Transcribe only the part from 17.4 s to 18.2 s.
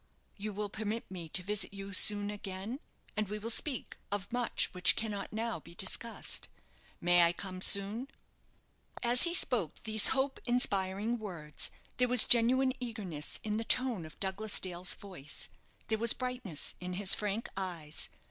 eyes.